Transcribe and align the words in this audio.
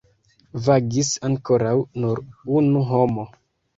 Vagis 0.67 1.11
ankoraŭ 1.29 1.75
nur 2.07 2.23
unu 2.61 2.83
homo. 2.93 3.29